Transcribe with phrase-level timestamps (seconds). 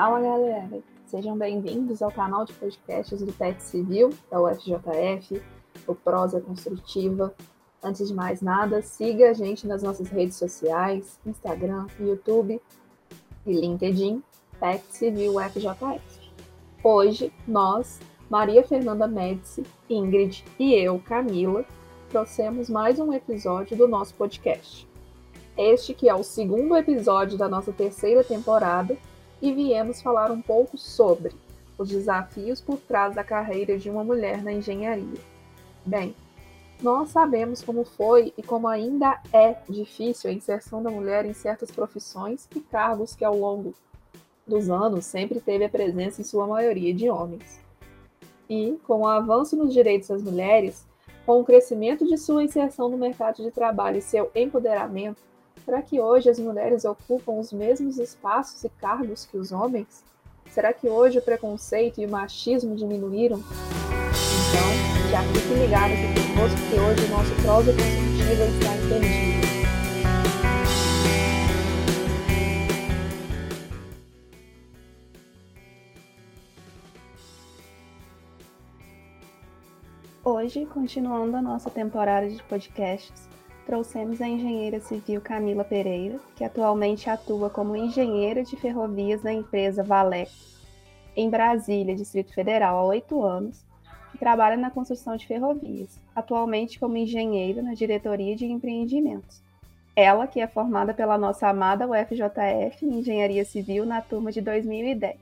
[0.00, 5.42] Fala galera, sejam bem-vindos ao canal de podcasts do PET Civil, da UFJF,
[5.86, 7.34] o Prosa Construtiva.
[7.84, 12.58] Antes de mais nada, siga a gente nas nossas redes sociais, Instagram, YouTube
[13.44, 14.22] e LinkedIn,
[14.58, 16.00] PET Civil UFJF.
[16.82, 21.62] Hoje, nós, Maria Fernanda Médici, Ingrid e eu, Camila,
[22.08, 24.88] trouxemos mais um episódio do nosso podcast.
[25.58, 28.96] Este que é o segundo episódio da nossa terceira temporada
[29.40, 31.32] e viemos falar um pouco sobre
[31.78, 35.18] os desafios por trás da carreira de uma mulher na engenharia.
[35.84, 36.14] Bem,
[36.82, 41.70] nós sabemos como foi e como ainda é difícil a inserção da mulher em certas
[41.70, 43.74] profissões e cargos que ao longo
[44.46, 47.60] dos anos sempre teve a presença em sua maioria de homens.
[48.48, 50.84] E, com o avanço nos direitos das mulheres,
[51.24, 55.22] com o crescimento de sua inserção no mercado de trabalho e seu empoderamento,
[55.64, 60.02] Será que hoje as mulheres ocupam os mesmos espaços e cargos que os homens?
[60.50, 63.38] Será que hoje o preconceito e o machismo diminuíram?
[63.38, 69.40] Então, já fique ligado aqui conosco que hoje o nosso prosa construtiva está imperdível.
[80.22, 83.29] Hoje, continuando a nossa temporada de podcasts,
[83.66, 89.82] trouxemos a engenheira civil Camila Pereira, que atualmente atua como engenheira de ferrovias da empresa
[89.82, 90.26] Valé,
[91.16, 93.64] em Brasília, Distrito Federal, há oito anos,
[94.14, 99.42] e trabalha na construção de ferrovias, atualmente como engenheira na diretoria de empreendimentos.
[99.94, 105.18] Ela, que é formada pela nossa amada UFJF em Engenharia Civil na turma de 2010.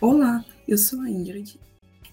[0.00, 1.58] Olá, eu sou a Ingrid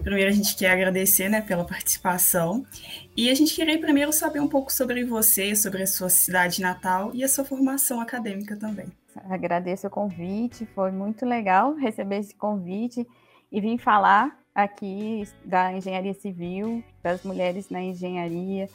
[0.07, 2.65] Primeiro, a gente quer agradecer né, pela participação
[3.13, 7.11] e a gente queria primeiro saber um pouco sobre você, sobre a sua cidade natal
[7.13, 8.85] e a sua formação acadêmica também.
[9.29, 13.05] Agradeço o convite, foi muito legal receber esse convite
[13.51, 18.69] e vim falar aqui da engenharia civil, das mulheres na engenharia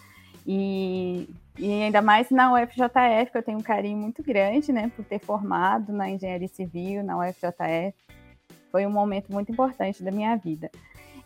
[0.46, 5.02] e, e ainda mais na UFJF, que eu tenho um carinho muito grande né, por
[5.02, 7.94] ter formado na engenharia civil, na UFJF.
[8.70, 10.70] Foi um momento muito importante da minha vida.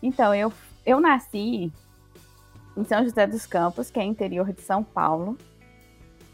[0.01, 0.51] Então, eu,
[0.85, 1.71] eu nasci
[2.77, 5.37] em São José dos Campos, que é interior de São Paulo.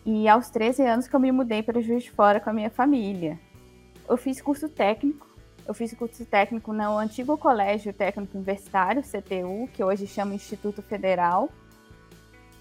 [0.06, 2.70] E aos 13 anos que eu me mudei para Juiz de Fora com a minha
[2.70, 3.40] família.
[4.08, 5.26] Eu fiz curso técnico.
[5.66, 11.50] Eu fiz curso técnico no antigo Colégio Técnico Universitário, CTU, que hoje chama Instituto Federal.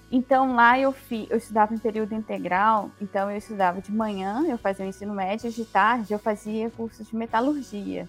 [0.09, 4.59] Então lá eu, fi, eu estudava em período integral, então eu estudava de manhã, eu
[4.59, 8.07] fazia o ensino médio, de tarde eu fazia curso de metalurgia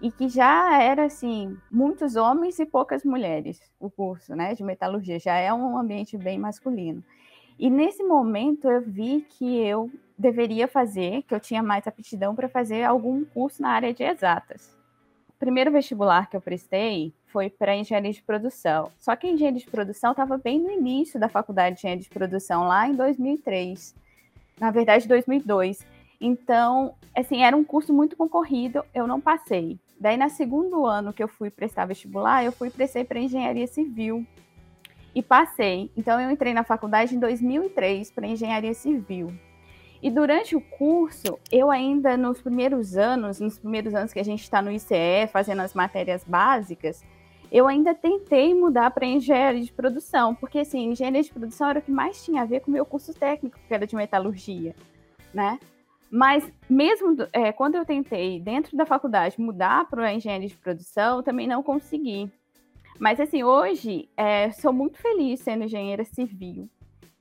[0.00, 5.18] e que já era assim muitos homens e poucas mulheres o curso né de metalurgia.
[5.18, 7.02] Já é um ambiente bem masculino.
[7.58, 12.48] E nesse momento eu vi que eu deveria fazer que eu tinha mais aptidão para
[12.48, 14.76] fazer algum curso na área de exatas.
[15.28, 18.90] O primeiro vestibular que eu prestei foi para engenharia de produção.
[18.98, 22.10] Só que a engenharia de produção estava bem no início da faculdade de engenharia de
[22.10, 23.94] produção lá em 2003
[24.60, 25.86] na verdade 2002
[26.20, 29.78] então, assim, era um curso muito concorrido, eu não passei.
[30.00, 34.24] Daí, no segundo ano que eu fui prestar vestibular, eu fui prestei para engenharia civil
[35.14, 35.90] e passei.
[35.96, 39.32] Então, eu entrei na faculdade em 2003 para engenharia civil.
[40.00, 44.42] E durante o curso, eu ainda nos primeiros anos, nos primeiros anos que a gente
[44.42, 47.02] está no ICE, fazendo as matérias básicas,
[47.50, 51.82] eu ainda tentei mudar para engenharia de produção, porque assim, engenharia de produção era o
[51.82, 54.76] que mais tinha a ver com o meu curso técnico, que era de metalurgia,
[55.34, 55.58] né?
[56.10, 61.46] Mas mesmo é, quando eu tentei, dentro da faculdade, mudar para engenharia de produção, também
[61.46, 62.30] não consegui.
[62.98, 66.68] Mas assim, hoje é, sou muito feliz sendo engenheira civil.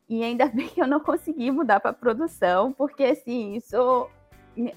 [0.09, 4.09] E ainda bem que eu não consegui mudar para produção, porque assim, sou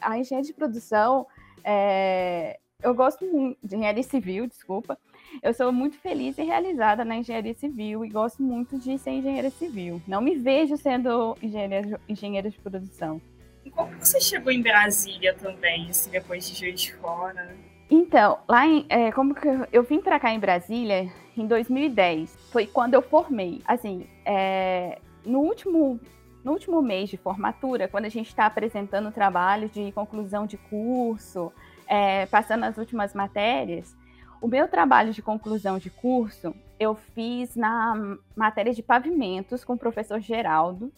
[0.00, 1.26] a engenharia de produção,
[1.64, 4.98] é, eu gosto muito de engenharia civil, desculpa.
[5.42, 9.50] Eu sou muito feliz e realizada na engenharia civil e gosto muito de ser engenheira
[9.50, 10.02] civil.
[10.06, 13.20] Não me vejo sendo engenheira, engenheira de produção.
[13.64, 17.54] E como você chegou em Brasília também, assim, depois de Juiz de Fora?
[17.90, 22.36] Então, lá em, é, como que eu, eu vim para cá em Brasília em 2010,
[22.52, 23.60] foi quando eu formei.
[23.66, 26.00] Assim, é, no último
[26.42, 31.52] no último mês de formatura, quando a gente está apresentando trabalho de conclusão de curso,
[31.86, 33.94] é, passando as últimas matérias,
[34.40, 39.78] o meu trabalho de conclusão de curso eu fiz na matéria de pavimentos com o
[39.78, 40.90] professor Geraldo,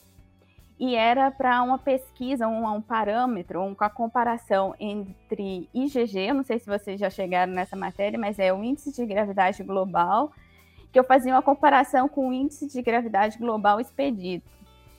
[0.84, 6.58] e era para uma pesquisa, um, um parâmetro, uma comparação entre IgG, eu não sei
[6.58, 10.32] se vocês já chegaram nessa matéria, mas é o índice de gravidade global,
[10.90, 14.42] que eu fazia uma comparação com o índice de gravidade global expedido,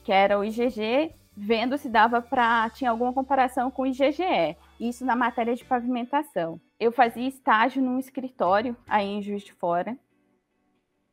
[0.06, 4.56] que era o IgG, vendo se dava para tinha alguma comparação com o IgGE.
[4.79, 6.62] isso na matéria de pavimentação.
[6.79, 9.97] Eu fazia estágio num escritório aí em Juiz de Fora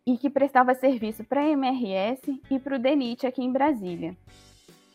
[0.06, 4.16] e que prestava serviço para a MRS e para o DENIT aqui em Brasília.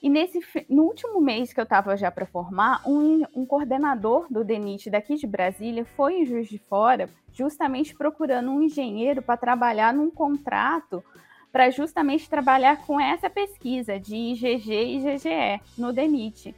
[0.06, 4.44] E nesse, no último mês que eu estava já para formar, um, um, coordenador do
[4.44, 9.92] DENIT daqui de Brasília foi em Juiz de Fora, justamente procurando um engenheiro para trabalhar
[9.96, 11.04] num contrato
[11.52, 16.54] para justamente trabalhar com essa pesquisa de IgG e IgGE no DENIT.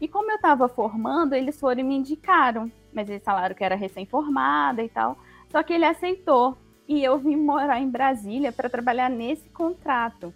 [0.00, 3.76] E como eu estava formando, eles foram e me indicaram, mas eles falaram que era
[3.76, 5.16] recém-formada e tal.
[5.52, 6.58] Só que ele aceitou
[6.88, 10.34] e eu vim morar em Brasília para trabalhar nesse contrato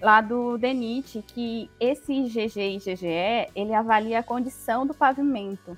[0.00, 5.76] lá do DENIT, que esse IgG e IgGE, ele avalia a condição do pavimento,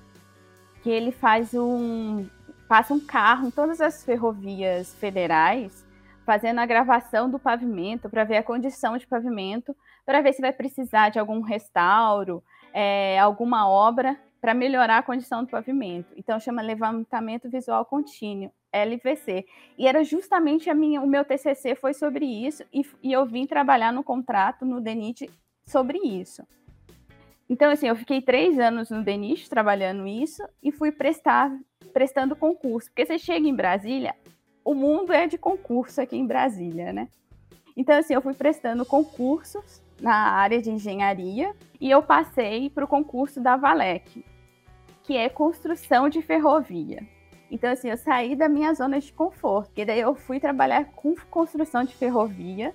[0.82, 2.26] que ele faz um
[2.68, 5.84] passa um carro em todas as ferrovias federais,
[6.24, 9.74] fazendo a gravação do pavimento para ver a condição de pavimento,
[10.06, 15.42] para ver se vai precisar de algum restauro, é, alguma obra para melhorar a condição
[15.42, 16.14] do pavimento.
[16.16, 18.52] Então chama levantamento visual contínuo.
[18.72, 19.44] LVC.
[19.76, 23.46] E era justamente a minha, o meu TCC foi sobre isso e, e eu vim
[23.46, 25.30] trabalhar no contrato no DENIT
[25.66, 26.42] sobre isso.
[27.48, 31.50] Então, assim, eu fiquei três anos no DENIT trabalhando isso e fui prestar,
[31.92, 32.88] prestando concurso.
[32.90, 34.14] Porque você chega em Brasília,
[34.64, 37.08] o mundo é de concurso aqui em Brasília, né?
[37.76, 42.88] Então, assim, eu fui prestando concursos na área de engenharia e eu passei para o
[42.88, 44.24] concurso da Valec,
[45.02, 47.02] que é construção de ferrovia.
[47.50, 51.14] Então, assim, eu saí da minha zona de conforto, e daí eu fui trabalhar com
[51.30, 52.72] construção de ferrovia.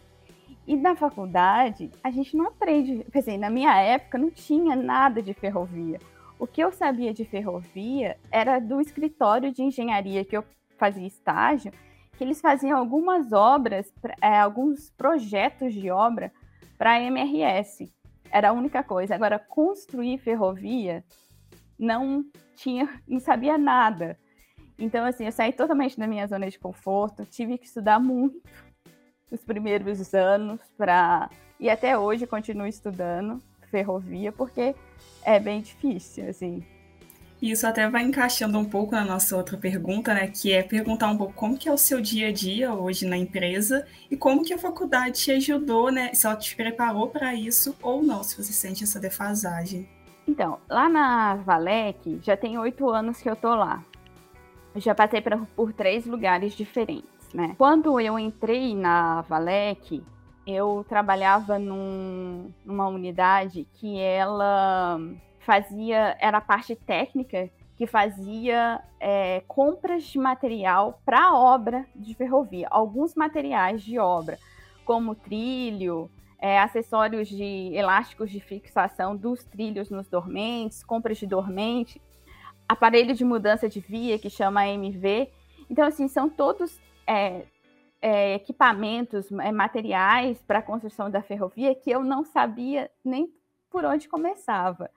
[0.67, 3.05] E na faculdade, a gente não aprende.
[3.11, 5.99] Quer dizer, na minha época não tinha nada de ferrovia.
[6.37, 10.43] O que eu sabia de ferrovia era do escritório de engenharia que eu
[10.77, 11.71] fazia estágio,
[12.17, 16.31] que eles faziam algumas obras, é, alguns projetos de obra
[16.77, 17.89] para a MRS.
[18.29, 19.15] Era a única coisa.
[19.15, 21.05] Agora, construir ferrovia,
[21.77, 22.25] não
[22.55, 24.17] tinha, não sabia nada.
[24.77, 28.41] Então, assim, eu saí totalmente da minha zona de conforto, tive que estudar muito
[29.31, 31.29] os primeiros anos para.
[31.59, 33.41] E até hoje continuo estudando
[33.71, 34.75] ferrovia, porque
[35.23, 36.63] é bem difícil, assim.
[37.41, 40.27] Isso até vai encaixando um pouco na nossa outra pergunta, né?
[40.27, 43.17] Que é perguntar um pouco como que é o seu dia a dia hoje na
[43.17, 46.13] empresa e como que a faculdade te ajudou, né?
[46.13, 49.87] Se ela te preparou para isso ou não, se você sente essa defasagem.
[50.27, 53.83] Então, lá na Valec, já tem oito anos que eu tô lá
[54.75, 55.21] já passei
[55.55, 57.55] por três lugares diferentes, né?
[57.57, 60.03] Quando eu entrei na Valec,
[60.45, 64.99] eu trabalhava num, numa unidade que ela
[65.39, 72.67] fazia, era a parte técnica que fazia é, compras de material para obra de ferrovia,
[72.71, 74.37] alguns materiais de obra,
[74.85, 82.01] como trilho, é, acessórios de elásticos de fixação dos trilhos nos dormentes, compras de dormente
[82.67, 85.29] aparelho de mudança de via, que chama AMV.
[85.69, 87.45] Então, assim, são todos é,
[88.01, 93.33] é, equipamentos, é, materiais para a construção da ferrovia que eu não sabia nem
[93.69, 94.89] por onde começava.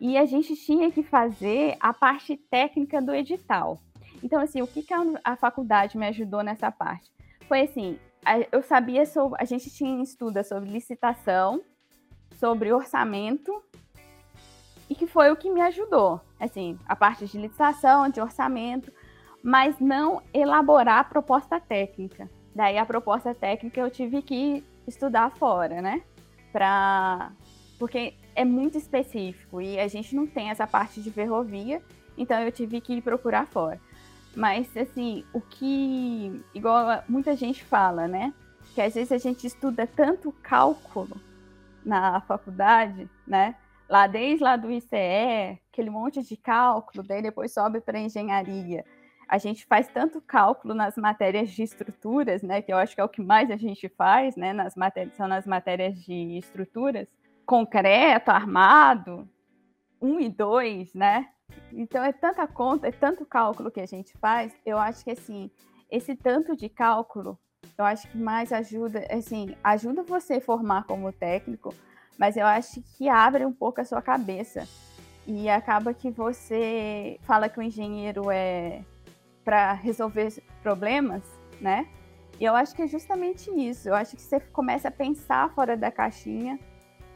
[0.00, 3.78] E a gente tinha que fazer a parte técnica do edital.
[4.22, 7.10] Então, assim, o que, que a, a faculdade me ajudou nessa parte?
[7.46, 11.62] Foi assim, a, eu sabia sobre, a gente tinha estuda sobre licitação,
[12.38, 13.52] sobre orçamento
[14.88, 16.20] e que foi o que me ajudou.
[16.38, 18.92] Assim, a parte de licitação, de orçamento,
[19.42, 22.30] mas não elaborar a proposta técnica.
[22.54, 26.02] Daí a proposta técnica eu tive que estudar fora, né?
[26.52, 27.32] Pra...
[27.78, 31.82] Porque é muito específico e a gente não tem essa parte de ferrovia,
[32.16, 33.80] então eu tive que procurar fora.
[34.34, 38.32] Mas, assim, o que, igual muita gente fala, né?
[38.74, 41.20] Que às vezes a gente estuda tanto cálculo
[41.84, 43.54] na faculdade, né?
[43.92, 48.86] Lá desde lá do ICE, aquele monte de cálculo, daí depois sobe para engenharia.
[49.28, 53.04] A gente faz tanto cálculo nas matérias de estruturas, né, que eu acho que é
[53.04, 57.06] o que mais a gente faz, né, nas matérias, são nas matérias de estruturas,
[57.44, 59.28] concreto, armado,
[60.00, 61.28] um e dois, né?
[61.70, 65.50] Então é tanta conta, é tanto cálculo que a gente faz, eu acho que assim,
[65.90, 67.38] esse tanto de cálculo,
[67.76, 71.74] eu acho que mais ajuda, assim, ajuda você a formar como técnico,
[72.18, 74.66] mas eu acho que abre um pouco a sua cabeça.
[75.26, 78.82] E acaba que você fala que o engenheiro é
[79.44, 81.22] para resolver problemas,
[81.60, 81.86] né?
[82.40, 83.88] E eu acho que é justamente isso.
[83.88, 86.58] Eu acho que você começa a pensar fora da caixinha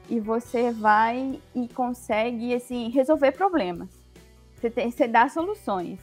[0.09, 3.89] e você vai e consegue assim resolver problemas.
[4.55, 6.01] Você, tem, você dá soluções.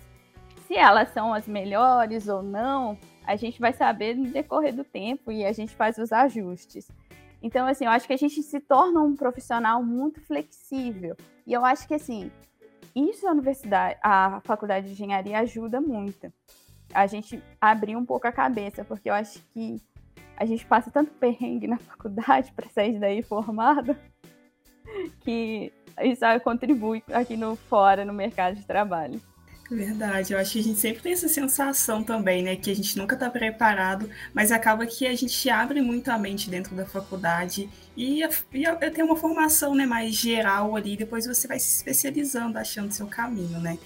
[0.68, 5.32] Se elas são as melhores ou não, a gente vai saber no decorrer do tempo
[5.32, 6.90] e a gente faz os ajustes.
[7.44, 11.18] Então, assim, eu acho que a gente se torna um profissional muito flexível.
[11.46, 12.32] E eu acho que, assim,
[12.96, 16.32] isso a universidade, a faculdade de engenharia ajuda muito.
[16.94, 19.82] A gente abrir um pouco a cabeça, porque eu acho que
[20.38, 23.94] a gente passa tanto perrengue na faculdade para sair daí formado,
[25.20, 29.22] que isso contribui aqui no fora, no mercado de trabalho.
[29.72, 32.56] Verdade, eu acho que a gente sempre tem essa sensação também, né?
[32.56, 36.50] Que a gente nunca está preparado, mas acaba que a gente abre muito a mente
[36.50, 41.60] dentro da faculdade e, e tem uma formação né, mais geral ali, depois você vai
[41.60, 43.80] se especializando, achando seu caminho, né?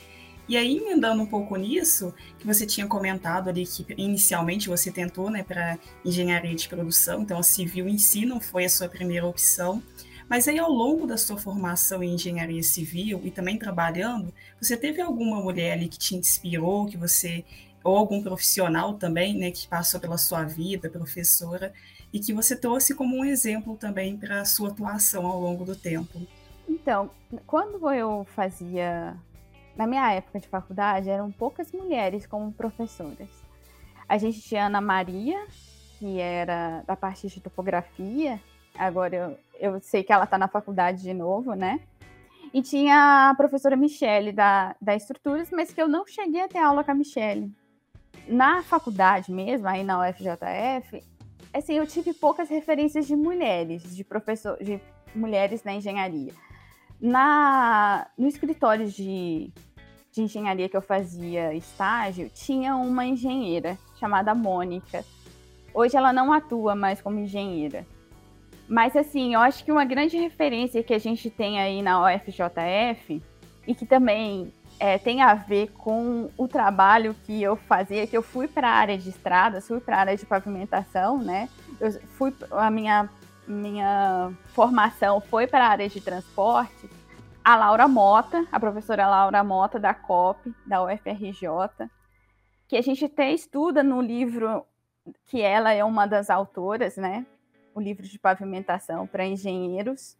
[0.49, 5.29] E aí, emendando um pouco nisso, que você tinha comentado ali que inicialmente você tentou
[5.29, 9.27] né, para engenharia de produção, então a civil em si não foi a sua primeira
[9.27, 9.83] opção.
[10.29, 15.01] Mas aí, ao longo da sua formação em engenharia civil e também trabalhando, você teve
[15.01, 17.45] alguma mulher ali que te inspirou, que você
[17.83, 21.71] ou algum profissional também, né, que passou pela sua vida, professora,
[22.11, 25.75] e que você trouxe como um exemplo também para a sua atuação ao longo do
[25.75, 26.21] tempo?
[26.67, 27.09] Então,
[27.45, 29.15] quando eu fazia,
[29.75, 33.29] na minha época de faculdade, eram poucas mulheres como professoras.
[34.07, 35.45] A gente tinha Ana Maria,
[35.97, 38.41] que era da parte de topografia,
[38.77, 41.79] agora eu, eu sei que ela está na faculdade de novo, né?
[42.53, 46.59] E tinha a professora Michele da, da Estruturas, mas que eu não cheguei a ter
[46.59, 47.51] aula com a Michele.
[48.27, 51.03] Na faculdade mesmo, aí na UFJF,
[51.53, 54.79] assim, eu tive poucas referências de mulheres, de professor, de
[55.15, 56.33] mulheres na engenharia.
[56.99, 59.51] Na, no escritório de,
[60.11, 65.05] de engenharia que eu fazia estágio, tinha uma engenheira chamada Mônica.
[65.73, 67.85] Hoje ela não atua mais como engenheira.
[68.67, 73.21] Mas, assim, eu acho que uma grande referência que a gente tem aí na UFJF,
[73.67, 78.23] e que também é, tem a ver com o trabalho que eu fazia, que eu
[78.23, 81.49] fui para a área de estradas, fui para a área de pavimentação, né?
[81.79, 83.09] Eu fui, a minha,
[83.45, 86.89] minha formação foi para a área de transporte.
[87.43, 91.89] A Laura Mota, a professora Laura Mota, da COP, da UFRJ,
[92.67, 94.65] que a gente até estuda no livro
[95.25, 97.25] que ela é uma das autoras, né?
[97.77, 100.17] O livro de pavimentação para engenheiros.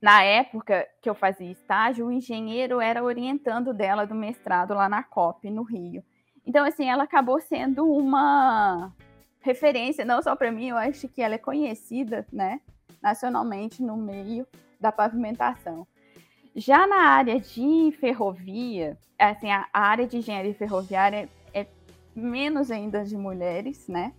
[0.00, 5.02] Na época que eu fazia estágio, o engenheiro era orientando dela do mestrado lá na
[5.02, 6.04] COP, no Rio.
[6.46, 8.92] Então, assim, ela acabou sendo uma
[9.40, 12.60] referência, não só para mim, eu acho que ela é conhecida, né,
[13.02, 14.46] nacionalmente no meio
[14.78, 15.86] da pavimentação.
[16.54, 21.66] Já na área de ferrovia, assim, a, área de engenharia ferroviária é
[22.14, 24.12] menos ainda de mulheres, né?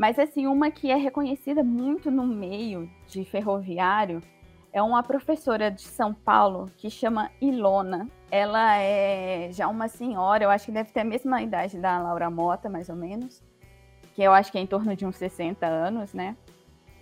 [0.00, 4.22] Mas, assim, uma que é reconhecida muito no meio de ferroviário
[4.72, 8.08] é uma professora de São Paulo que chama Ilona.
[8.30, 12.30] Ela é já uma senhora, eu acho que deve ter a mesma idade da Laura
[12.30, 13.42] Mota, mais ou menos,
[14.14, 16.34] que eu acho que é em torno de uns 60 anos, né?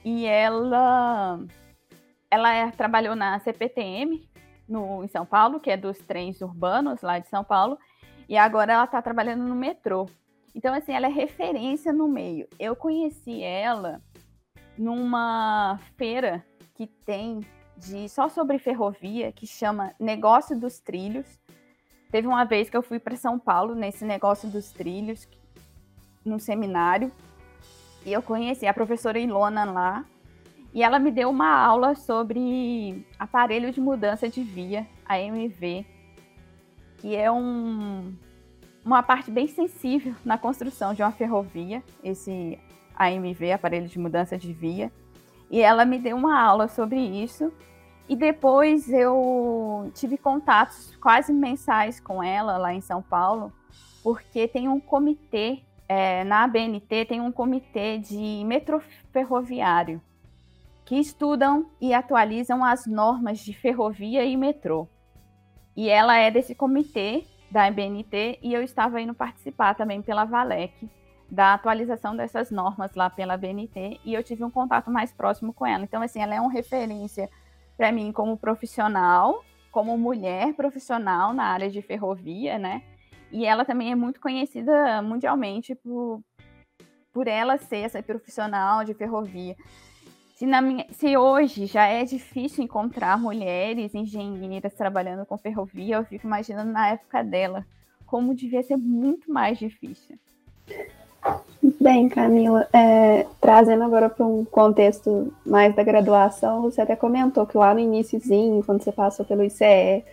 [0.04, 1.38] E ela
[2.28, 4.28] ela é, trabalhou na CPTM
[4.68, 7.78] no, em São Paulo, que é dos trens urbanos lá de São Paulo,
[8.28, 10.06] e agora ela está trabalhando no metrô.
[10.58, 12.48] Então, assim, ela é referência no meio.
[12.58, 14.02] Eu conheci ela
[14.76, 17.46] numa feira que tem
[17.76, 21.38] de só sobre ferrovia, que chama Negócio dos Trilhos.
[22.10, 25.28] Teve uma vez que eu fui para São Paulo nesse Negócio dos Trilhos,
[26.24, 27.12] num seminário,
[28.04, 30.04] e eu conheci a professora Ilona lá,
[30.74, 35.86] e ela me deu uma aula sobre aparelho de mudança de via, AMV,
[36.96, 38.12] que é um
[38.88, 42.58] uma parte bem sensível na construção de uma ferrovia, esse
[42.96, 44.90] AMV, aparelho de mudança de via.
[45.50, 47.52] E ela me deu uma aula sobre isso.
[48.08, 53.52] E depois eu tive contatos quase mensais com ela lá em São Paulo,
[54.02, 58.80] porque tem um comitê, é, na ABNT tem um comitê de metrô
[59.12, 60.00] ferroviário,
[60.86, 64.88] que estudam e atualizam as normas de ferrovia e metrô.
[65.76, 70.88] E ela é desse comitê da ABNT e eu estava indo participar também pela Valec
[71.30, 75.66] da atualização dessas normas lá pela BNT e eu tive um contato mais próximo com
[75.66, 75.84] ela.
[75.84, 77.28] Então, assim, ela é uma referência
[77.76, 82.82] para mim como profissional, como mulher profissional na área de ferrovia, né?
[83.30, 86.22] E ela também é muito conhecida mundialmente por,
[87.12, 89.54] por ela ser essa profissional de ferrovia.
[90.38, 96.28] Se, minha, se, hoje já é difícil encontrar mulheres engenheiras trabalhando com ferrovia, eu fico
[96.28, 97.66] imaginando na época dela
[98.06, 100.16] como devia ser muito mais difícil.
[101.80, 107.58] Bem, Camila, é, trazendo agora para um contexto mais da graduação, você até comentou que
[107.58, 110.04] lá no iníciozinho, quando você passou pelo ICE,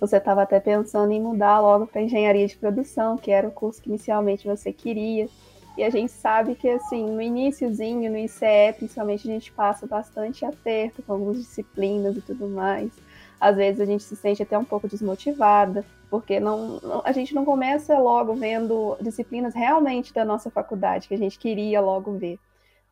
[0.00, 3.82] você estava até pensando em mudar logo para engenharia de produção, que era o curso
[3.82, 5.28] que inicialmente você queria.
[5.76, 10.44] E a gente sabe que, assim, no iníciozinho, no ICE, principalmente, a gente passa bastante
[10.44, 12.92] aperto com algumas disciplinas e tudo mais.
[13.40, 17.34] às vezes a gente se sente até um pouco desmotivada, porque não, não, a gente
[17.34, 22.38] não começa logo vendo disciplinas realmente da nossa faculdade, que a gente queria logo ver.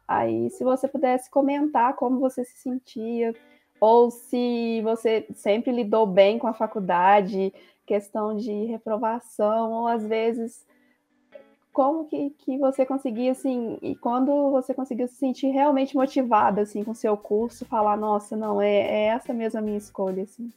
[0.06, 3.34] Aí, se você pudesse comentar como você se sentia,
[3.80, 7.52] ou se você sempre lidou bem com a faculdade,
[7.86, 10.66] questão de reprovação, ou às vezes
[11.72, 16.84] como que, que você conseguia, assim, e quando você conseguiu se sentir realmente motivada, assim,
[16.84, 20.52] com o seu curso, falar, nossa, não, é, é essa mesmo a minha escolha, assim?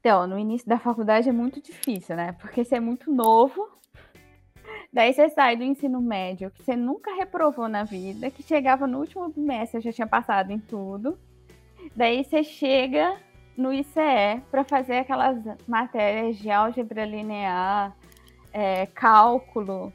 [0.00, 2.32] Então, no início da faculdade é muito difícil, né?
[2.40, 3.68] Porque você é muito novo,
[4.90, 9.00] daí você sai do ensino médio, que você nunca reprovou na vida, que chegava no
[9.00, 11.18] último bimestre, já tinha passado em tudo,
[11.94, 13.14] daí você chega
[13.54, 15.36] no ICE para fazer aquelas
[15.66, 17.94] matérias de álgebra linear,
[18.52, 19.92] é, cálculo,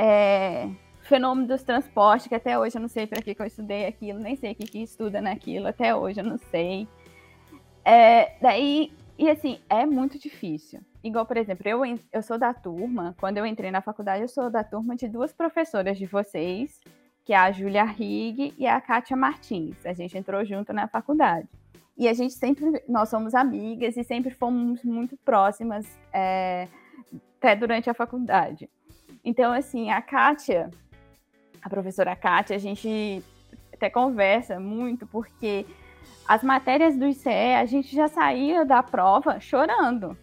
[0.00, 0.70] é,
[1.02, 4.18] fenômeno dos transportes, que até hoje eu não sei para que, que eu estudei aquilo,
[4.18, 6.88] nem sei o que, que estuda naquilo, até hoje eu não sei.
[7.84, 10.80] É, daí, e assim, é muito difícil.
[11.04, 14.48] Igual, por exemplo, eu, eu sou da turma, quando eu entrei na faculdade, eu sou
[14.48, 16.80] da turma de duas professoras de vocês,
[17.22, 19.84] que é a Júlia Rig e a Kátia Martins.
[19.84, 21.48] A gente entrou junto na faculdade.
[21.96, 26.68] E a gente sempre, nós somos amigas e sempre fomos muito próximas, é,
[27.36, 28.70] até durante a faculdade.
[29.24, 30.70] Então, assim, a Kátia,
[31.62, 33.22] a professora Kátia, a gente
[33.72, 35.66] até conversa muito, porque
[36.26, 40.16] as matérias do ICE a gente já saía da prova chorando.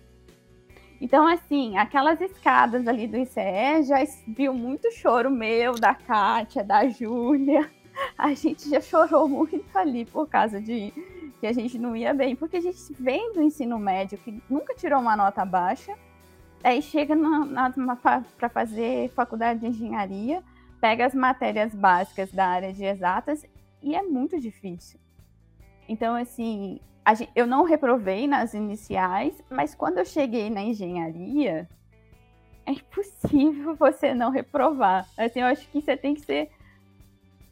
[1.00, 6.88] Então, assim, aquelas escadas ali do ICE já viu muito choro meu, da Kátia, da
[6.88, 7.70] Júlia.
[8.18, 10.94] A gente já chorou muito ali por causa de
[11.40, 14.76] que a gente não ia bem, porque a gente vem do ensino médio que nunca
[14.76, 15.96] tirou uma nota baixa
[16.64, 17.16] Aí chega
[18.38, 20.44] para fazer faculdade de engenharia,
[20.82, 23.46] pega as matérias básicas da área de exatas
[23.82, 25.00] e é muito difícil.
[25.88, 26.80] Então, assim,
[27.36, 31.70] eu não reprovei nas iniciais, mas quando eu cheguei na engenharia,
[32.66, 35.08] é impossível você não reprovar.
[35.18, 36.50] Assim, eu acho que você tem que ser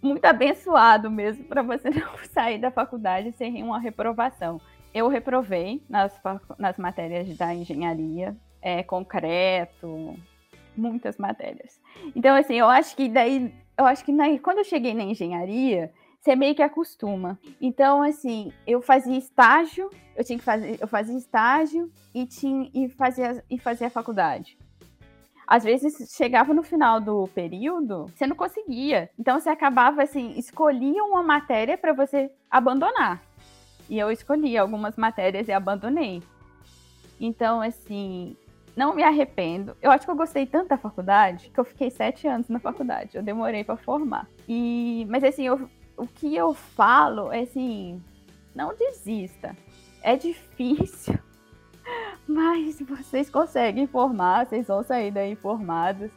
[0.01, 4.59] muito abençoado mesmo para você não sair da faculdade sem uma reprovação.
[4.93, 6.13] Eu reprovei nas,
[6.57, 10.15] nas matérias da engenharia, é, concreto,
[10.75, 11.79] muitas matérias.
[12.15, 15.93] Então, assim, eu acho que daí, eu acho que na, quando eu cheguei na engenharia,
[16.19, 17.39] você meio que acostuma.
[17.61, 22.89] Então, assim, eu fazia estágio, eu tinha que fazer, eu fazia estágio e tinha e
[22.89, 24.57] fazia e fazia faculdade.
[25.45, 29.11] Às vezes chegava no final do período, você não conseguia.
[29.19, 33.21] Então você acabava assim, escolhia uma matéria para você abandonar.
[33.87, 36.23] E eu escolhi algumas matérias e abandonei.
[37.19, 38.35] Então, assim,
[38.75, 39.75] não me arrependo.
[39.81, 43.15] Eu acho que eu gostei tanto da faculdade que eu fiquei sete anos na faculdade.
[43.15, 44.27] Eu demorei para formar.
[44.47, 48.01] E, mas assim, eu, o que eu falo é assim,
[48.53, 49.55] não desista.
[50.01, 51.17] É difícil,
[52.27, 56.11] mas vocês conseguem formar, vocês vão sair daí formados.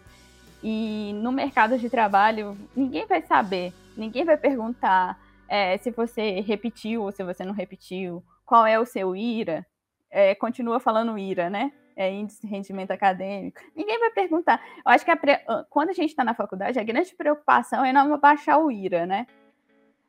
[0.63, 5.19] E no mercado de trabalho, ninguém vai saber, ninguém vai perguntar
[5.49, 9.65] é, se você repetiu ou se você não repetiu, qual é o seu IRA.
[10.11, 11.73] É, continua falando IRA, né?
[11.99, 13.61] É, índice de rendimento acadêmico.
[13.75, 14.63] Ninguém vai perguntar.
[14.77, 15.41] Eu acho que a pre...
[15.69, 19.27] quando a gente está na faculdade, a grande preocupação é não baixar o IRA, né?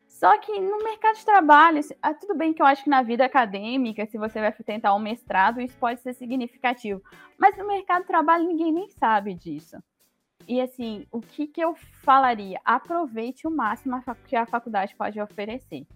[0.08, 3.26] Só que no mercado de trabalho, ah, tudo bem que eu acho que na vida
[3.26, 7.02] acadêmica, se você vai tentar um mestrado, isso pode ser significativo.
[7.38, 9.78] Mas no mercado de trabalho, ninguém nem sabe disso.
[10.48, 12.60] E assim, o que, que eu falaria?
[12.64, 15.88] Aproveite o máximo que a faculdade pode oferecer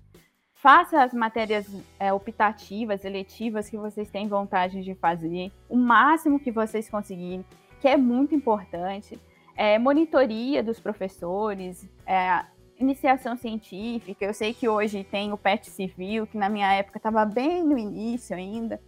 [0.63, 1.67] faça as matérias
[1.99, 7.43] é, optativas, eletivas que vocês têm vontade de fazer, o máximo que vocês conseguirem,
[7.81, 9.19] que é muito importante.
[9.57, 12.45] É, monitoria dos professores, é,
[12.79, 14.23] iniciação científica.
[14.23, 17.77] Eu sei que hoje tem o PET Civil, que na minha época estava bem no
[17.77, 18.79] início ainda.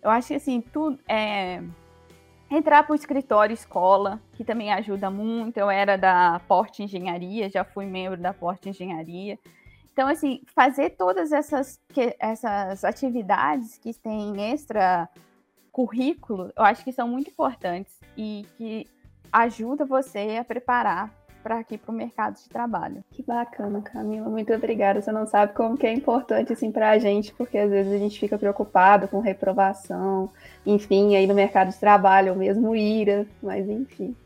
[0.00, 1.60] Eu acho que assim, tudo é,
[2.48, 5.58] entrar para o escritório escola, que também ajuda muito.
[5.58, 9.36] Eu era da Porte Engenharia, já fui membro da Porte Engenharia.
[9.94, 15.08] Então, assim, fazer todas essas, que, essas atividades que têm extra
[15.70, 18.88] currículo, eu acho que são muito importantes e que
[19.32, 23.04] ajuda você a preparar para aqui para o mercado de trabalho.
[23.12, 24.28] Que bacana, Camila.
[24.28, 25.00] Muito obrigada.
[25.00, 27.98] Você não sabe como que é importante assim para a gente, porque às vezes a
[27.98, 30.28] gente fica preocupado com reprovação,
[30.66, 34.16] enfim, aí no mercado de trabalho, ou mesmo ira, mas enfim.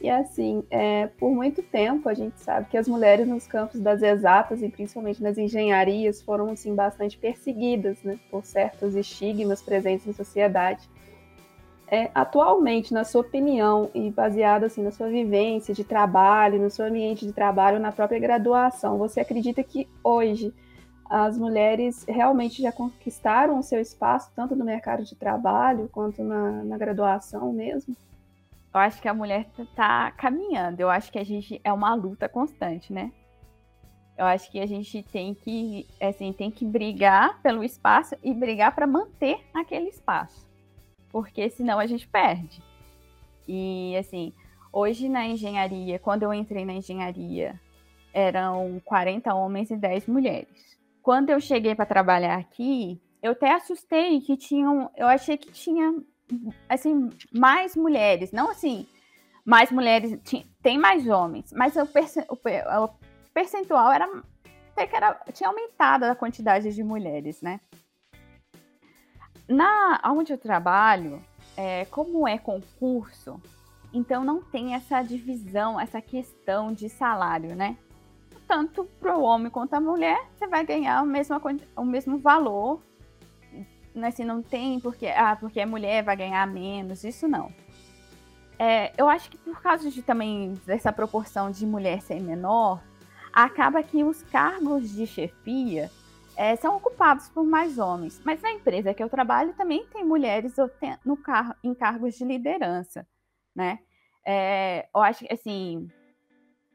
[0.00, 4.02] E assim, é, por muito tempo a gente sabe que as mulheres nos campos das
[4.02, 10.12] exatas e principalmente nas engenharias foram assim bastante perseguidas, né, por certos estigmas presentes na
[10.12, 10.88] sociedade.
[11.88, 16.84] É, atualmente, na sua opinião e baseado assim na sua vivência de trabalho, no seu
[16.84, 20.52] ambiente de trabalho, na própria graduação, você acredita que hoje
[21.08, 26.64] as mulheres realmente já conquistaram o seu espaço, tanto no mercado de trabalho quanto na,
[26.64, 27.96] na graduação mesmo?
[28.76, 30.80] Eu acho que a mulher está caminhando.
[30.80, 33.10] Eu acho que a gente é uma luta constante, né?
[34.18, 38.74] Eu acho que a gente tem que, assim, tem que brigar pelo espaço e brigar
[38.74, 40.46] para manter aquele espaço,
[41.08, 42.62] porque senão a gente perde.
[43.48, 44.34] E assim,
[44.70, 47.58] hoje na engenharia, quando eu entrei na engenharia,
[48.12, 50.78] eram 40 homens e 10 mulheres.
[51.02, 55.94] Quando eu cheguei para trabalhar aqui, eu até assustei que tinham, eu achei que tinha
[56.68, 58.86] assim mais mulheres, não assim,
[59.44, 60.18] mais mulheres,
[60.62, 62.88] tem mais homens, mas perce, o,
[63.32, 64.08] percentual era
[64.72, 67.60] até que era, tinha aumentado a quantidade de mulheres, né?
[69.48, 71.22] Na onde eu trabalho,
[71.56, 73.40] é, como é concurso,
[73.92, 77.78] então não tem essa divisão, essa questão de salário, né?
[78.46, 81.40] Tanto para o homem quanto a mulher, você vai ganhar o mesmo,
[81.76, 82.82] o mesmo valor.
[84.04, 87.52] Assim, não tem porque, ah, porque a mulher vai ganhar menos, isso não.
[88.58, 92.82] É, eu acho que por causa de também dessa proporção de mulher ser menor,
[93.32, 95.90] acaba que os cargos de chefia
[96.36, 98.20] é, são ocupados por mais homens.
[98.24, 100.54] Mas na empresa que eu trabalho também tem mulheres
[101.04, 103.06] no car em cargos de liderança,
[103.54, 103.78] né?
[104.24, 105.88] É, eu acho que, assim,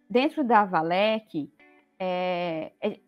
[0.10, 1.52] dentro da Valec,
[2.00, 3.00] é, é,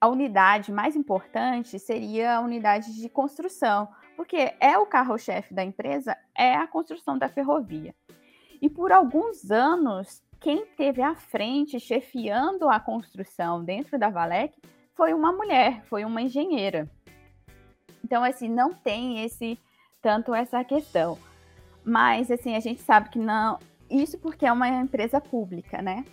[0.00, 6.16] a unidade mais importante seria a unidade de construção, porque é o carro-chefe da empresa,
[6.36, 7.94] é a construção da ferrovia.
[8.62, 14.58] E por alguns anos quem teve à frente, chefiando a construção dentro da Valec,
[14.94, 16.90] foi uma mulher, foi uma engenheira.
[18.02, 19.58] Então, assim, não tem esse
[20.00, 21.18] tanto essa questão.
[21.84, 23.58] Mas, assim, a gente sabe que não.
[23.90, 26.04] Isso porque é uma empresa pública, né?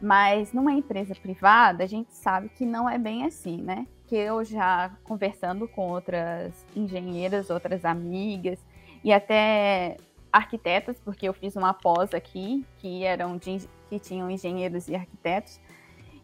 [0.00, 3.86] Mas numa empresa privada, a gente sabe que não é bem assim, né?
[4.06, 8.58] Que eu já conversando com outras engenheiras, outras amigas,
[9.04, 9.96] e até
[10.32, 15.60] arquitetas, porque eu fiz uma pós aqui, que eram de, que tinham engenheiros e arquitetos.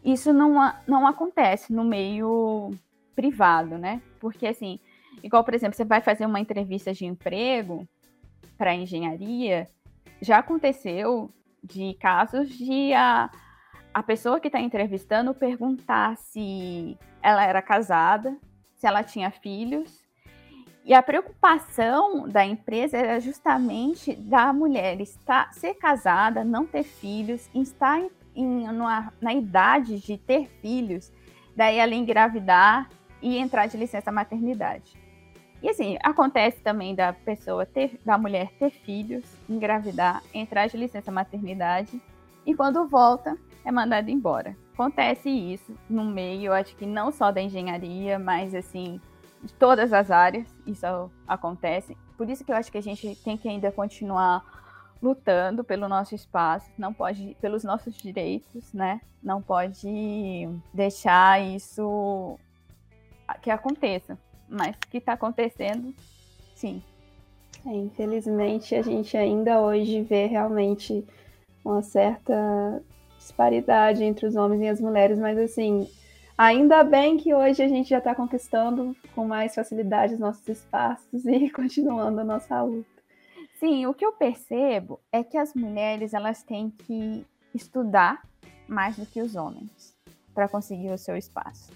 [0.04, 2.70] Isso não, não acontece no meio
[3.14, 4.00] privado, né?
[4.20, 4.78] Porque assim,
[5.22, 7.86] igual, por exemplo, você vai fazer uma entrevista de emprego
[8.56, 9.68] para engenharia,
[10.20, 11.30] já aconteceu
[11.62, 13.28] de casos de a,
[13.96, 18.36] a pessoa que está entrevistando perguntar se ela era casada,
[18.74, 20.04] se ela tinha filhos,
[20.84, 27.48] e a preocupação da empresa era justamente da mulher estar, ser casada, não ter filhos,
[27.54, 31.10] estar em, em, numa, na idade de ter filhos,
[31.56, 32.90] daí ela engravidar
[33.22, 34.92] e entrar de licença maternidade.
[35.62, 41.10] E assim, acontece também da pessoa ter, da mulher ter filhos, engravidar, entrar de licença
[41.10, 41.98] maternidade
[42.44, 44.56] e quando volta é mandada embora.
[44.72, 49.00] Acontece isso no meio, acho que não só da engenharia, mas assim,
[49.42, 50.86] de todas as áreas, isso
[51.26, 51.96] acontece.
[52.16, 54.44] Por isso que eu acho que a gente tem que ainda continuar
[55.02, 59.00] lutando pelo nosso espaço, não pode pelos nossos direitos, né?
[59.22, 62.38] Não pode deixar isso
[63.42, 64.16] que aconteça,
[64.48, 65.92] mas que está acontecendo,
[66.54, 66.82] sim.
[67.66, 71.04] É, infelizmente a gente ainda hoje vê realmente
[71.64, 72.80] uma certa
[73.26, 75.86] disparidade entre os homens e as mulheres, mas assim
[76.38, 81.24] Ainda bem que hoje a gente já está conquistando com mais facilidade os nossos espaços
[81.24, 82.86] e continuando a nossa luta.
[83.58, 88.22] Sim, o que eu percebo é que as mulheres elas têm que estudar
[88.68, 89.96] mais do que os homens
[90.34, 91.72] para conseguir o seu espaço,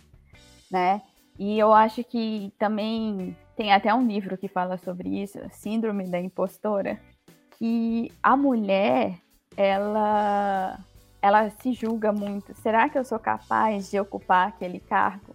[0.70, 1.00] né?
[1.38, 6.20] E eu acho que também tem até um livro que fala sobre isso, Síndrome da
[6.20, 7.00] Impostora,
[7.52, 9.18] que a mulher
[9.56, 10.78] ela
[11.22, 12.54] ela se julga muito.
[12.54, 15.35] Será que eu sou capaz de ocupar aquele cargo?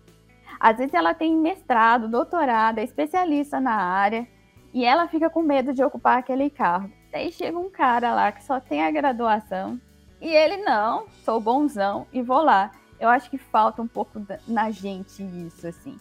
[0.59, 4.27] Às vezes ela tem mestrado, doutorado, é especialista na área
[4.73, 6.91] e ela fica com medo de ocupar aquele cargo.
[7.11, 9.79] Daí chega um cara lá que só tem a graduação
[10.19, 12.71] e ele não, sou bonzão e vou lá.
[12.99, 15.97] Eu acho que falta um pouco na gente isso, assim,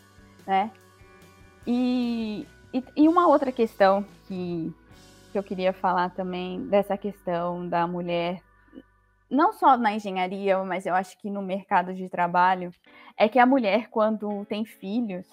[0.47, 0.71] né?
[1.67, 4.73] E, e, e uma outra questão que,
[5.33, 8.41] que eu queria falar também, dessa questão da mulher
[9.35, 12.71] não só na engenharia, mas eu acho que no mercado de trabalho,
[13.17, 15.27] é que a mulher, quando tem filhos,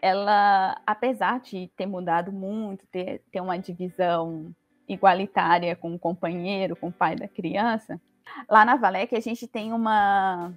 [0.00, 4.54] ela, apesar de ter mudado muito, ter, ter uma divisão
[4.88, 8.00] igualitária com o companheiro, com o pai da criança,
[8.48, 10.52] lá na Valec a gente tem uma.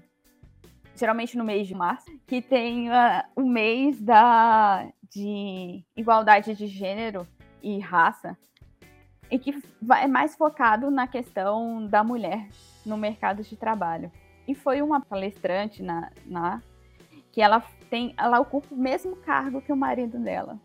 [0.95, 7.27] Geralmente no mês de março, que tem uh, o mês da, de igualdade de gênero
[7.61, 8.37] e raça,
[9.29, 9.53] e que
[10.01, 12.47] é mais focado na questão da mulher
[12.85, 14.11] no mercado de trabalho.
[14.47, 16.61] E foi uma palestrante na, na
[17.31, 20.57] que ela tem, ela ocupa o mesmo cargo que o marido dela.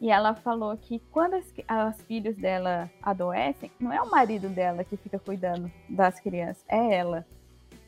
[0.00, 4.84] E ela falou que quando as, as filhos dela adoecem, não é o marido dela
[4.84, 7.26] que fica cuidando das crianças, é ela.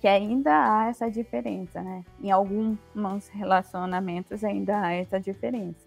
[0.01, 2.05] Que ainda há essa diferença, né?
[2.23, 5.84] Em alguns relacionamentos ainda há essa diferença.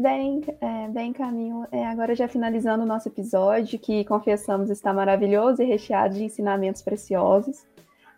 [0.00, 1.66] Bem, é, bem caminho.
[1.72, 6.82] É, agora já finalizando o nosso episódio, que confessamos está maravilhoso e recheado de ensinamentos
[6.82, 7.66] preciosos.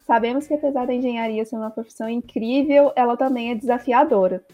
[0.07, 4.45] Sabemos que apesar da engenharia ser uma profissão incrível, ela também é desafiadora.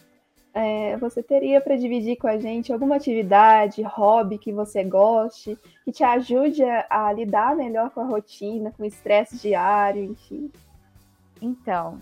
[0.54, 5.90] É, você teria para dividir com a gente alguma atividade, hobby que você goste, que
[5.90, 10.48] te ajude a, a lidar melhor com a rotina, com o estresse diário, enfim?
[11.42, 11.98] Então,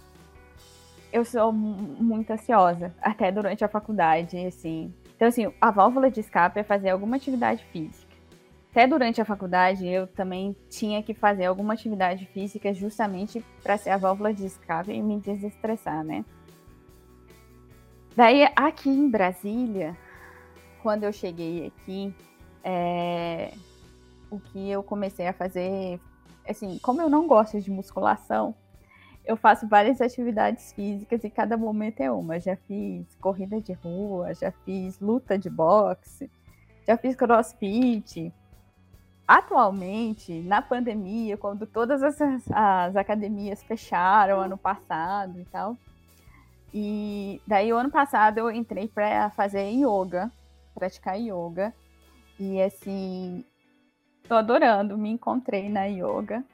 [1.10, 4.92] eu sou muito ansiosa, até durante a faculdade, assim.
[5.16, 8.12] Então, assim, a válvula de escape é fazer alguma atividade física.
[8.70, 13.90] Até durante a faculdade, eu também tinha que fazer alguma atividade física justamente para ser
[13.90, 16.24] a válvula de escape e me desestressar, né?
[18.16, 19.96] Daí, aqui em Brasília,
[20.83, 22.12] quando eu cheguei aqui,
[22.64, 23.55] é,
[24.29, 26.00] o que eu comecei a fazer,
[26.48, 28.57] assim, como eu não gosto de musculação,
[29.24, 32.38] eu faço várias atividades físicas e cada momento é uma.
[32.38, 36.30] Já fiz corrida de rua, já fiz luta de boxe,
[36.87, 38.32] já fiz crossfit.
[39.26, 42.20] Atualmente, na pandemia, quando todas as,
[42.52, 45.78] as academias fecharam ano passado e tal,
[46.76, 50.28] e daí, o ano passado, eu entrei para fazer yoga,
[50.74, 51.72] praticar yoga.
[52.37, 53.44] E assim,
[54.28, 56.44] tô adorando, me encontrei na yoga.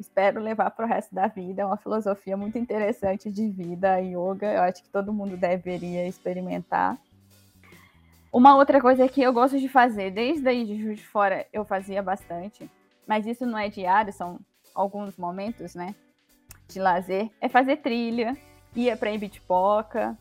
[0.00, 1.62] Espero levar para o resto da vida.
[1.62, 4.52] É uma filosofia muito interessante de vida, yoga.
[4.52, 6.98] Eu acho que todo mundo deveria experimentar.
[8.32, 11.64] Uma outra coisa que eu gosto de fazer, desde aí de Juiz de Fora eu
[11.64, 12.70] fazia bastante,
[13.06, 14.38] mas isso não é diário, são
[14.72, 15.96] alguns momentos, né,
[16.68, 18.36] de lazer, é fazer trilha
[18.74, 20.16] ia para Ibitipoca.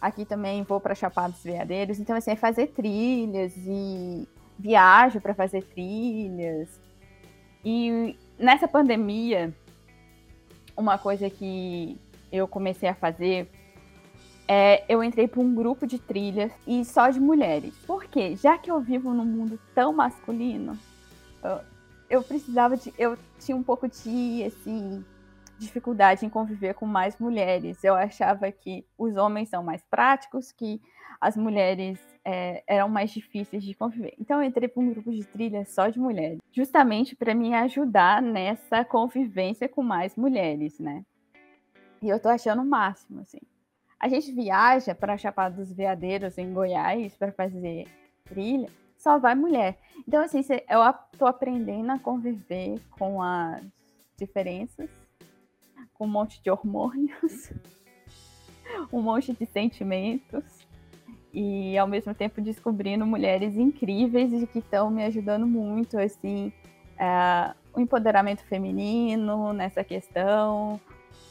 [0.00, 1.98] Aqui também vou para Chapada dos Veadeiros.
[1.98, 6.80] Então, assim, é fazer trilhas e viajo para fazer trilhas.
[7.64, 9.54] E nessa pandemia,
[10.76, 11.96] uma coisa que
[12.30, 13.48] eu comecei a fazer
[14.48, 17.74] é eu entrei para um grupo de trilhas e só de mulheres.
[17.86, 18.34] Por quê?
[18.36, 20.76] Já que eu vivo num mundo tão masculino,
[21.42, 21.60] eu,
[22.10, 22.92] eu precisava de.
[22.98, 25.04] Eu tinha um pouco de, assim,
[25.58, 27.82] dificuldade em conviver com mais mulheres.
[27.84, 30.80] Eu achava que os homens são mais práticos, que
[31.20, 34.14] as mulheres é, eram mais difíceis de conviver.
[34.18, 38.22] Então eu entrei para um grupo de trilha só de mulheres, justamente para me ajudar
[38.22, 41.04] nessa convivência com mais mulheres, né?
[42.00, 43.38] E eu tô achando o máximo, assim.
[43.98, 47.86] A gente viaja para Chapada dos Veadeiros, em Goiás, para fazer
[48.24, 49.78] trilha, só vai mulher.
[50.06, 50.80] Então, assim, eu
[51.16, 53.62] tô aprendendo a conviver com as
[54.16, 54.90] diferenças
[55.94, 57.52] com um monte de hormônios,
[58.92, 60.61] um monte de sentimentos
[61.32, 66.52] e ao mesmo tempo descobrindo mulheres incríveis e que estão me ajudando muito assim
[66.98, 70.80] uh, o empoderamento feminino nessa questão.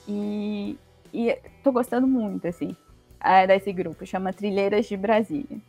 [0.08, 0.78] E
[1.14, 2.76] estou gostando muito assim
[3.24, 5.60] uh, desse grupo chama Trilheiras de Brasília.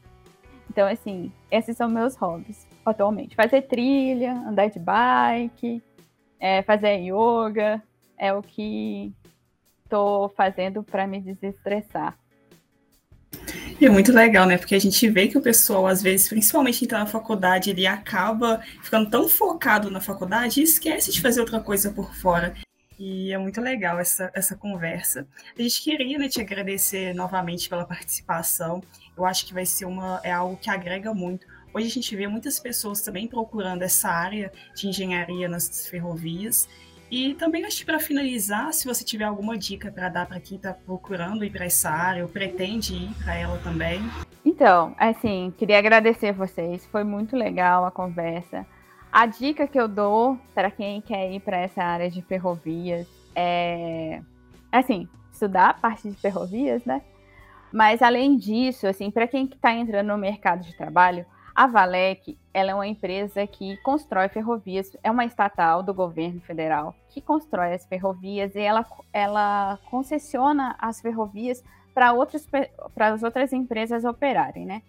[0.71, 3.37] Então assim esses são meus hobbies atualmente.
[3.37, 5.83] Fazer trilha andar de bike
[6.41, 7.81] é, fazer yoga
[8.19, 9.15] é o que
[9.85, 12.19] estou fazendo para me desestressar.
[13.83, 14.57] E é muito legal, né?
[14.57, 18.63] Porque a gente vê que o pessoal, às vezes, principalmente entrar na faculdade, ele acaba
[18.81, 22.55] ficando tão focado na faculdade e esquece de fazer outra coisa por fora.
[22.97, 25.27] E é muito legal essa, essa conversa.
[25.59, 28.81] A gente queria né, te agradecer novamente pela participação.
[29.17, 31.45] Eu acho que vai ser uma, é algo que agrega muito.
[31.75, 36.69] Hoje a gente vê muitas pessoas também procurando essa área de engenharia nas ferrovias.
[37.13, 40.57] E também acho que para finalizar, se você tiver alguma dica para dar para quem
[40.57, 44.01] está procurando ir para essa área ou pretende ir para ela também.
[44.43, 48.67] Então, assim, queria agradecer vocês, foi muito legal a conversa.
[49.13, 54.23] A dica que eu dou para quem quer ir para essa área de ferrovias é,
[54.71, 57.03] assim, estudar a parte de ferrovias, né?
[57.71, 62.71] Mas além disso, assim, para quem está entrando no mercado de trabalho, a Valec ela
[62.71, 67.87] é uma empresa que constrói ferrovias, é uma estatal do governo federal que constrói as
[67.87, 71.63] ferrovias e ela, ela concessiona as ferrovias
[71.95, 72.47] para outras
[72.95, 74.83] para as outras empresas operarem, né?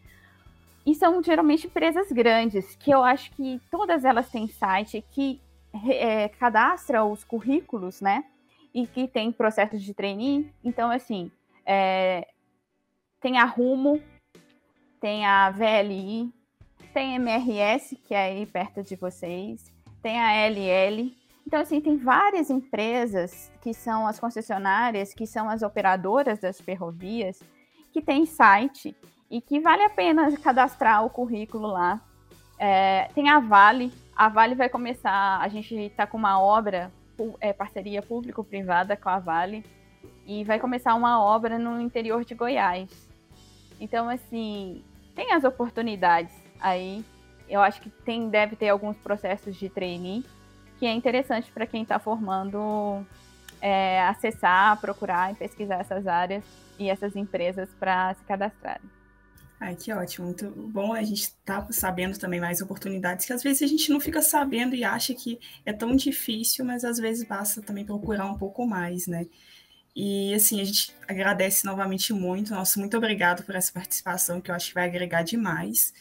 [0.85, 5.41] E são geralmente empresas grandes, que eu acho que todas elas têm site que
[5.87, 8.25] é, cadastra os currículos, né?
[8.73, 10.51] E que tem processos de trainee.
[10.63, 11.31] Então, assim,
[11.65, 12.27] é,
[13.21, 14.01] tem a Rumo,
[14.99, 15.49] tem a
[16.93, 21.15] tem MRS, que é aí perto de vocês, tem a LL.
[21.45, 27.41] Então, assim, tem várias empresas que são as concessionárias, que são as operadoras das ferrovias,
[27.91, 28.95] que têm site
[29.29, 32.01] e que vale a pena cadastrar o currículo lá.
[32.57, 33.91] É, tem a Vale.
[34.15, 35.39] A Vale vai começar.
[35.41, 36.91] A gente está com uma obra,
[37.41, 39.65] é, parceria público-privada com a Vale,
[40.25, 43.09] e vai começar uma obra no interior de Goiás.
[43.79, 44.83] Então, assim,
[45.15, 47.05] tem as oportunidades aí.
[47.47, 50.25] Eu acho que tem, deve ter alguns processos de trainee
[50.79, 53.05] que é interessante para quem está formando
[53.61, 56.43] é, acessar, procurar e pesquisar essas áreas
[56.79, 58.89] e essas empresas para se cadastrarem.
[59.59, 63.41] Ai, que ótimo, muito bom a gente estar tá sabendo também mais oportunidades, que às
[63.41, 67.25] vezes a gente não fica sabendo e acha que é tão difícil, mas às vezes
[67.25, 69.25] basta também procurar um pouco mais, né?
[69.95, 74.55] E assim, a gente agradece novamente muito, nosso muito obrigado por essa participação, que eu
[74.55, 75.93] acho que vai agregar demais.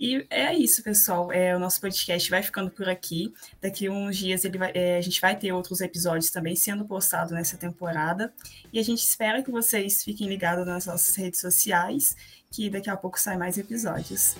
[0.00, 1.30] E é isso, pessoal.
[1.30, 3.34] É, o nosso podcast vai ficando por aqui.
[3.60, 7.32] Daqui uns dias ele vai, é, a gente vai ter outros episódios também sendo postados
[7.32, 8.32] nessa temporada.
[8.72, 12.16] E a gente espera que vocês fiquem ligados nas nossas redes sociais,
[12.50, 14.36] que daqui a pouco saem mais episódios.